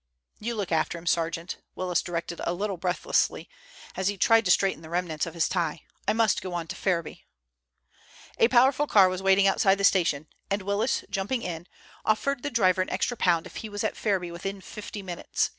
"You 0.39 0.55
look 0.55 0.71
after 0.71 0.97
him, 0.97 1.05
sergeant," 1.05 1.57
Willis 1.75 2.01
directed 2.01 2.41
a 2.43 2.55
little 2.55 2.77
breathlessly, 2.77 3.47
as 3.95 4.07
he 4.07 4.17
tried 4.17 4.45
to 4.45 4.49
straighten 4.49 4.81
the 4.81 4.89
remnants 4.89 5.27
of 5.27 5.35
his 5.35 5.47
tie. 5.47 5.83
"I 6.07 6.13
must 6.13 6.41
go 6.41 6.55
on 6.55 6.65
to 6.69 6.75
Ferriby." 6.75 7.27
A 8.39 8.47
powerful 8.47 8.87
car 8.87 9.09
was 9.09 9.21
waiting 9.21 9.45
outside 9.45 9.77
the 9.77 9.83
station, 9.83 10.27
and 10.49 10.63
Willis, 10.63 11.05
jumping 11.11 11.43
in, 11.43 11.67
offered 12.03 12.41
the 12.41 12.49
driver 12.49 12.81
an 12.81 12.89
extra 12.89 13.15
pound 13.15 13.45
if 13.45 13.57
he 13.57 13.69
was 13.69 13.83
at 13.83 13.95
Ferriby 13.95 14.31
within 14.31 14.59
fifty 14.59 15.03
minutes. 15.03 15.49